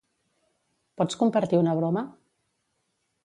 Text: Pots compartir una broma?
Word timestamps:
Pots 1.01 1.19
compartir 1.19 1.61
una 1.65 1.75
broma? 1.81 2.05